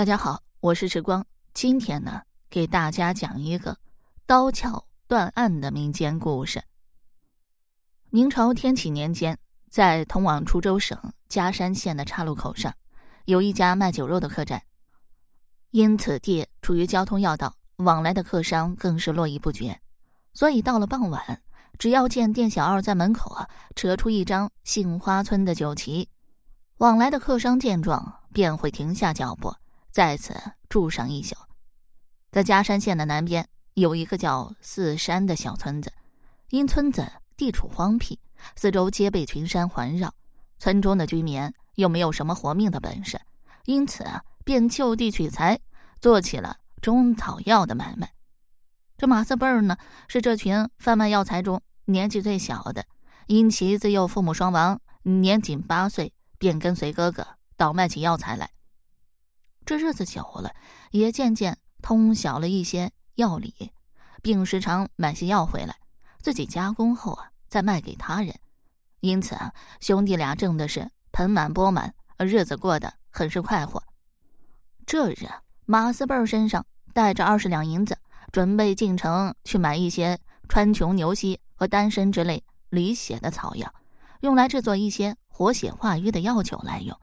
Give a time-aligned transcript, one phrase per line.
[0.00, 1.22] 大家好，我是时光。
[1.52, 3.76] 今天呢，给大家讲一个
[4.24, 6.62] 刀鞘断案的民间故事。
[8.08, 12.74] 明朝天启年间，在通往滁州省嘉山县的岔路口上，
[13.26, 14.62] 有一家卖酒肉的客栈。
[15.70, 19.78] 因此地处于交通要道，往来的客商更是络绎不绝。
[20.32, 21.42] 所以到了傍晚，
[21.78, 23.46] 只要见店小二在门口啊，
[23.76, 26.08] 扯出一张杏花村的酒旗，
[26.78, 29.54] 往来的客商见状便会停下脚步，
[29.90, 30.34] 在此
[30.68, 31.34] 住上一宿。
[32.30, 35.92] 在嘉山县的南边有一个叫四山的小村子，
[36.50, 38.18] 因村子地处荒僻，
[38.54, 40.14] 四周皆被群山环绕，
[40.58, 43.20] 村中的居民又没有什么活命的本事，
[43.64, 44.04] 因此
[44.44, 45.58] 便就地取材，
[46.00, 48.12] 做起了中草药的买卖。
[48.96, 49.76] 这马四辈儿呢，
[50.08, 52.84] 是这群贩卖药材中年纪最小的，
[53.26, 57.26] 因其自幼父母双亡，年仅八岁便跟随哥哥
[57.56, 58.50] 倒卖起药材来。
[59.70, 60.52] 这日子久了，
[60.90, 61.56] 也渐渐。
[61.80, 63.70] 通晓了一些药理，
[64.20, 65.76] 并时常买些药回来，
[66.20, 68.34] 自己加工后啊，再卖给他人。
[68.98, 73.80] 因此啊，兄弟俩挣的是盆满钵满，日子过得很是快活。
[74.84, 75.28] 这日，
[75.66, 77.96] 马四辈儿身上带着二十两银子，
[78.32, 83.72] 准备进城去买一些川穹牛膝和丹参之类理血的草药，
[84.22, 86.98] 用来制作一些活血化瘀的药酒来用。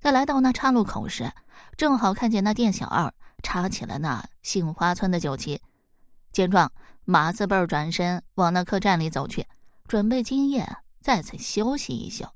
[0.00, 1.30] 在来到那岔路口时，
[1.76, 3.12] 正好看见那店小二。
[3.42, 5.62] 插起了那杏花村的酒旗，
[6.30, 6.70] 见状，
[7.06, 9.46] 马四辈儿转身往那客栈里走去，
[9.88, 12.26] 准备今夜在此休息一宿。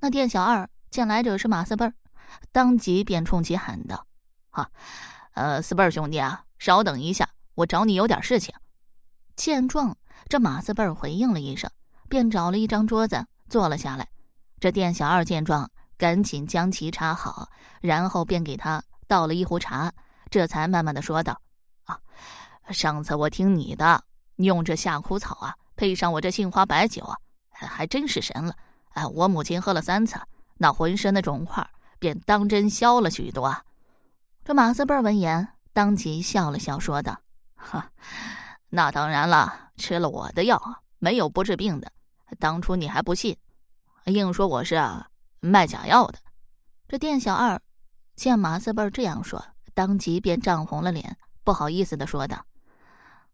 [0.00, 1.94] 那店小二见来者是马四辈儿，
[2.50, 4.04] 当即便冲其喊道
[4.50, 4.68] ：“哈，
[5.34, 8.52] 呃，四辈儿兄弟啊，稍等一下，我找你有点事情。”
[9.36, 9.96] 见状，
[10.28, 11.70] 这马四辈儿回应了一声，
[12.08, 14.08] 便找了一张桌子坐了下来。
[14.58, 17.48] 这店小二见状，赶紧将其插好，
[17.80, 19.92] 然后便给他倒了一壶茶。
[20.30, 21.40] 这才慢慢的说道
[21.84, 21.98] ：“啊，
[22.70, 24.02] 上次我听你的，
[24.36, 27.16] 用这夏枯草啊，配上我这杏花白酒啊，
[27.52, 28.54] 还真是神了。
[28.90, 30.18] 哎，我母亲喝了三次，
[30.56, 31.64] 那浑身的肿块
[31.98, 33.54] 便当真消了许多。”
[34.44, 37.18] 这马四辈闻言，当即笑了笑，说道
[37.54, 37.90] ：“哈，
[38.68, 40.60] 那当然了，吃了我的药，
[40.98, 41.90] 没有不治病的。
[42.40, 43.36] 当初你还不信，
[44.06, 45.06] 硬说我是啊
[45.46, 46.18] 卖假药的。”
[46.88, 47.60] 这店小二
[48.14, 49.44] 见马四辈这样说。
[49.76, 52.46] 当即便涨红了脸，不好意思的说道：“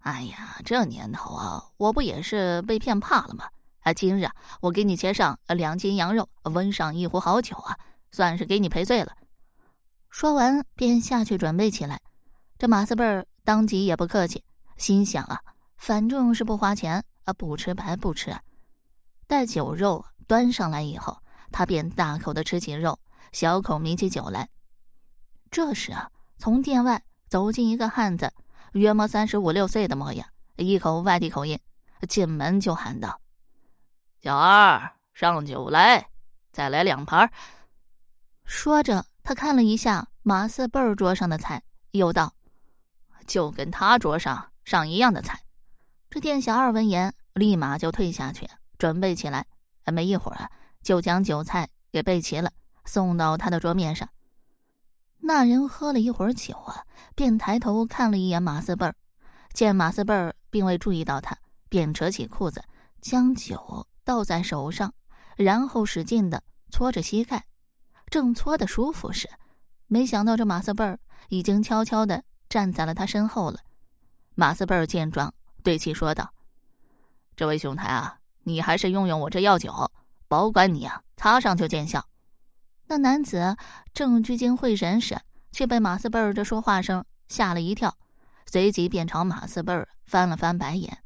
[0.00, 3.44] 哎呀，这年头啊，我不也是被骗怕了吗？
[3.81, 4.26] 啊，今日
[4.62, 7.76] 我给你切上两斤羊肉，温上一壶好酒啊，
[8.10, 9.15] 算是给你赔罪了。”
[10.09, 12.00] 说完便下去准备起来。
[12.56, 14.43] 这马四辈儿当即也不客气，
[14.78, 15.38] 心想啊，
[15.76, 18.34] 反正是不花钱啊，不吃白不吃。
[19.26, 21.19] 待酒肉端上来以后，
[21.50, 22.99] 他便大口的吃起肉，
[23.33, 24.49] 小口抿起酒来。
[25.50, 26.11] 这时啊。
[26.43, 28.33] 从店外走进一个汉子，
[28.72, 31.61] 约莫三十五六岁的模样，一口外地口音，
[32.09, 33.21] 进门就喊道
[34.22, 36.09] ：“小二，上酒来，
[36.50, 37.31] 再来两盘。”
[38.47, 42.32] 说着，他看了一下马四辈儿桌上的菜，又道
[43.28, 45.43] ：“就跟他桌上上一样的菜。”
[46.09, 49.44] 这店小二闻言，立马就退下去，准备起来。
[49.93, 50.50] 没一会儿，
[50.83, 52.53] 就将酒菜给备齐了，
[52.85, 54.09] 送到他的桌面上。
[55.23, 58.95] 那人喝了一会儿酒啊，便抬头看了一眼马四辈儿，
[59.53, 61.37] 见马四辈儿并未注意到他，
[61.69, 62.65] 便扯起裤子，
[63.01, 64.93] 将酒倒在手上，
[65.37, 67.45] 然后使劲的搓着膝盖。
[68.07, 69.29] 正搓的舒服时，
[69.87, 70.99] 没想到这马四辈儿
[71.29, 73.61] 已经悄悄的站在了他身后了。
[74.35, 76.33] 马四辈儿见状，对其说道
[77.37, 79.91] ：“这位兄台啊，你还是用用我这药酒，
[80.31, 82.07] 保管你啊擦上就见效。”
[82.87, 83.57] 那男子
[83.93, 85.21] 正聚精会神时，
[85.51, 87.97] 却被马四辈儿这说话声吓了一跳，
[88.47, 90.99] 随即便朝马四辈儿翻了翻白眼。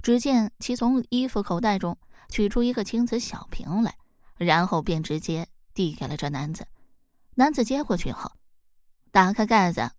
[0.00, 1.98] 只见其从衣服口袋中
[2.28, 3.96] 取出一个青瓷小瓶来，
[4.36, 6.66] 然后便直接递给了这男子。
[7.34, 8.30] 男子接过去后，
[9.10, 9.90] 打开盖子，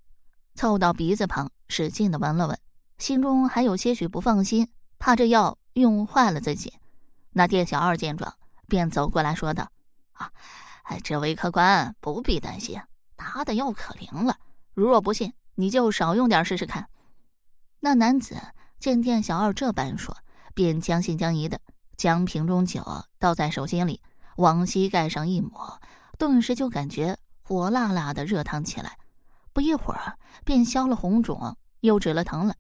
[0.56, 2.58] 凑到鼻子旁，使劲的闻了闻，
[2.98, 4.68] 心中还有些许不放心，
[4.98, 6.74] 怕这药用坏了自己。
[7.32, 8.34] 那店小二见状，
[8.68, 9.72] 便走过来说道
[10.14, 10.32] ：“啊。”，
[11.06, 12.78] 这位客官不必担心，
[13.16, 14.36] 他的药可灵了。
[14.74, 16.90] 如若不信，你就少用点试试看。
[17.80, 18.36] 那男子
[18.78, 20.18] 见店小二这般说，
[20.54, 21.62] 便将信将疑的
[21.96, 22.84] 将瓶中酒
[23.20, 24.02] 倒在手心里，
[24.36, 25.80] 往膝盖上一抹，
[26.18, 28.98] 顿时就感觉火辣辣的热烫起来。
[29.54, 32.56] 不一会儿，便消了红肿，又止了疼了。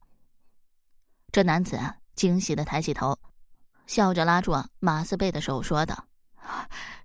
[1.34, 1.78] 这男子
[2.16, 3.20] 惊喜的抬起头，
[3.92, 6.06] 笑着拉住马四贝的手，说道：“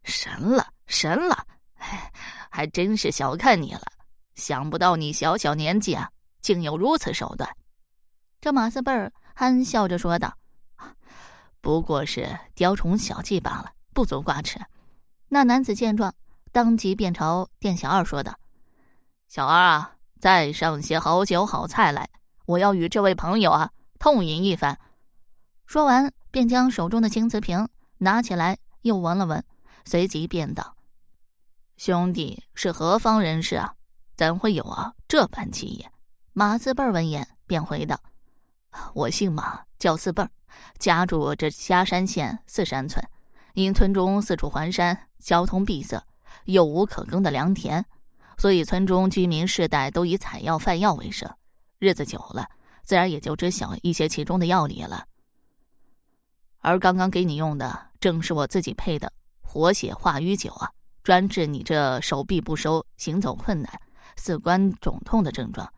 [0.06, 1.44] 神了！”神了，
[1.78, 2.12] 哎，
[2.48, 3.82] 还真是小看你了。
[4.36, 6.08] 想不到你小小年纪啊，
[6.40, 7.50] 竟有如此手段。
[8.40, 10.32] 这马四辈儿憨笑着说道
[11.60, 14.60] ：“不过是雕虫小技罢了，不足挂齿。”
[15.28, 16.14] 那男子见状，
[16.52, 18.32] 当即便朝店小二说道
[19.26, 22.08] ：“小二啊，再上些好酒好菜来，
[22.44, 24.78] 我要与这位朋友啊痛饮一番。”
[25.66, 27.68] 说完，便将手中的青瓷瓶
[27.98, 29.44] 拿起来，又闻了闻，
[29.84, 30.76] 随即便道
[31.76, 33.74] ：“兄弟是何方人士啊？”
[34.16, 35.90] 怎会有啊这般奇也？
[36.32, 38.00] 马四辈儿闻言便回道
[38.94, 40.30] ：“我姓马，叫四辈儿，
[40.78, 43.04] 家住这虾山县四山村。
[43.54, 46.02] 因村中四处环山，交通闭塞，
[46.44, 47.84] 又无可耕的良田，
[48.38, 51.30] 所以村中居民世代都以采药贩药为生。
[51.78, 52.48] 日子久了，
[52.84, 55.04] 自然也就知晓一些其中的要理了。
[56.66, 60.68] 而刚刚给你用的，正是我自己配的活血化瘀酒啊，
[61.04, 63.72] 专治你这手臂不收、行走困难。”
[64.18, 65.72] 四关肿痛的症状，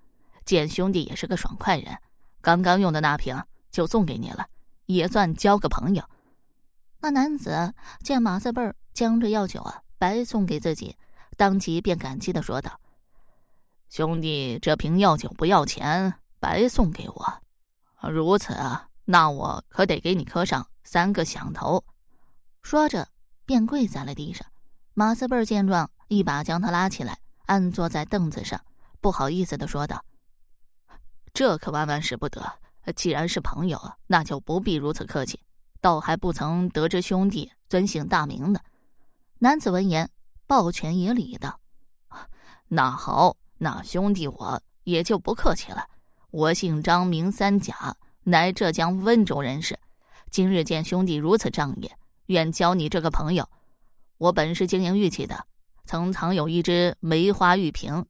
[0.46, 1.94] 见兄弟也是个爽快人，
[2.40, 3.38] 刚刚用的那瓶
[3.70, 4.46] 就送给你了，
[4.87, 6.02] 也算交个朋友。
[7.00, 10.96] 那男子见马四辈儿将这药酒啊白送给自己，
[11.37, 12.81] 当即便感激的说道
[13.90, 17.43] ：“兄弟，这瓶药酒不要钱，白送给我，
[18.08, 21.83] 如此啊，那我可得给你磕上三个响头。”
[22.63, 23.09] 说着
[23.47, 24.47] 便跪在了地上。
[24.93, 27.19] 马四辈见状，一把将他拉起来。
[27.47, 28.61] 按坐在凳子上，
[29.01, 30.05] 不好意思的说道
[31.33, 32.59] ：“这可万万使不得。
[32.95, 35.41] 既然是朋友，那就不必如此客气。
[35.81, 38.61] 倒还不曾得知兄弟尊姓大名呢。”
[39.41, 40.11] 男子闻言，
[40.47, 41.59] 抱拳以礼道
[42.69, 45.87] ：“那好，那兄弟我也就不客气了。
[46.31, 47.97] 我姓张，名三甲，
[48.29, 49.79] 乃浙江温州人士。
[50.31, 51.91] 今日见兄弟如此仗义，
[52.27, 53.49] 愿交你这个朋友。
[54.19, 55.47] 我本是经营玉器的。”
[55.87, 58.05] 曾藏有一只梅花玉瓶，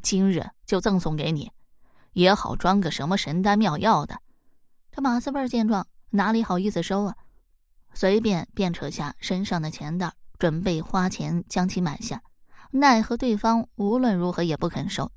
[0.00, 1.50] 今日就赠送给你，
[2.12, 4.20] 也好装个什么神丹妙药的。
[4.92, 7.16] 这马四辈见状，哪里好意思收啊？
[7.94, 12.22] 随便便扯下身上的钱袋，准备花钱将其买下。
[12.70, 15.10] 奈何对方无论如何也不肯收。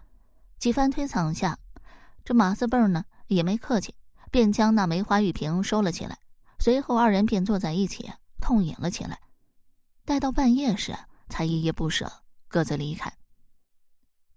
[0.57, 1.59] 几番推搡下，
[2.25, 3.93] 这马四辈呢也没客气，
[4.31, 6.17] 便将那梅花玉瓶收了起来。
[6.59, 9.19] 随后二人便坐在一起痛饮了起来。
[10.05, 10.95] 待到半夜时。
[11.29, 12.09] 才依依不舍，
[12.47, 13.11] 各自离开。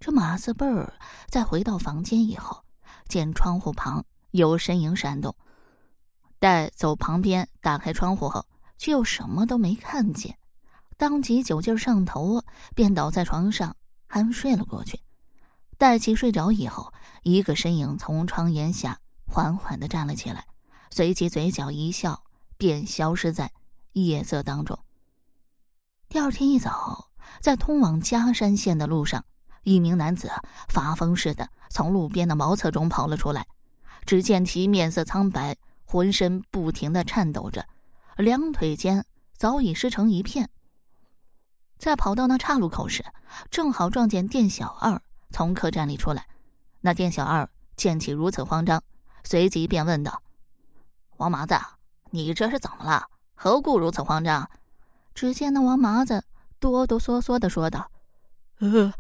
[0.01, 0.93] 这马四辈儿
[1.29, 2.65] 在回到房间以后，
[3.07, 5.37] 见窗户旁有身影闪动，
[6.41, 8.45] 待走旁边打开窗户后，
[8.77, 10.37] 却又什么都没看见，
[10.97, 12.43] 当即酒劲上头，
[12.75, 13.77] 便倒在床上
[14.09, 14.99] 酣睡了过去。
[15.79, 16.93] 待其睡着以后，
[17.23, 19.00] 一个身影从窗檐下
[19.31, 20.45] 缓缓的站了起来，
[20.91, 22.25] 随即嘴角一笑，
[22.59, 23.53] 便消失在
[23.93, 24.77] 夜色当中。
[26.09, 27.11] 第二天一早，
[27.41, 29.25] 在通往嘉山县的路上，
[29.63, 30.29] 一名男子
[30.69, 33.47] 发疯似的从路边的茅厕中跑了出来。
[34.05, 37.65] 只见其面色苍白，浑身不停的颤抖着，
[38.17, 39.05] 两腿间
[39.37, 40.51] 早已湿成一片。
[41.79, 43.05] 在跑到那岔路口时，
[43.49, 45.01] 正好撞见店小二
[45.31, 46.27] 从客栈里出来。
[46.81, 48.83] 那店小二见其如此慌张，
[49.25, 50.23] 随即便问道
[51.19, 51.55] ：“王麻子，
[52.11, 53.09] 你这是怎么了？
[53.35, 54.51] 何故如此慌张？”
[55.15, 56.25] 只见那王麻子
[56.59, 57.91] 哆哆嗦嗦的说道
[58.61, 58.95] ：“呃，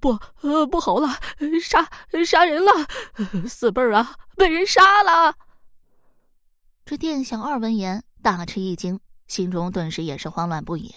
[0.00, 1.08] 不，呃，不好了，
[1.62, 1.88] 杀
[2.24, 2.70] 杀人了，
[3.48, 5.34] 四辈儿啊，被人杀了。”
[6.84, 10.94] 这店小二闻言大吃一惊，心中顿时也是慌乱不已。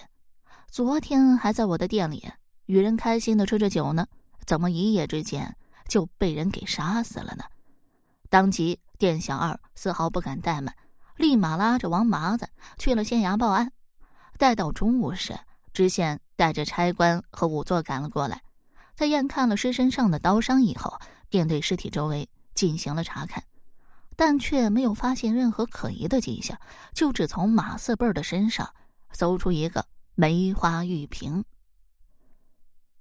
[0.69, 2.29] 昨天还在我的店里
[2.65, 4.05] 与人开心的吃着酒呢，
[4.45, 5.55] 怎么一夜之间
[5.87, 7.45] 就被人给杀死了呢？
[8.29, 10.75] 当即店小二丝毫不敢怠慢，
[11.15, 13.71] 立马拉着王麻子去了县衙报案。
[14.37, 15.37] 待到中午时，
[15.73, 18.41] 知县带着差官和仵作赶了过来。
[18.95, 23.43] 在验看了尸身上的刀伤以后，便对尸体周围进行了查看，
[24.15, 26.59] 但却没有发现任何可疑的迹象，
[26.93, 28.73] 就只从马四辈儿的身上
[29.11, 31.45] 搜出一个梅花玉瓶。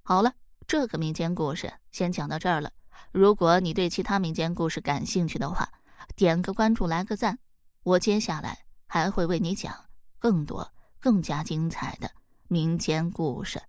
[0.03, 0.31] 好了，
[0.67, 2.71] 这个民间故事先讲到这儿了。
[3.11, 5.69] 如果你对其他民间故事感兴趣的话，
[6.15, 7.39] 点个关注，来个赞，
[7.83, 9.73] 我接下来还会为你讲
[10.19, 10.71] 更多。
[10.99, 12.09] 更加精彩的
[12.47, 13.61] 民间故事。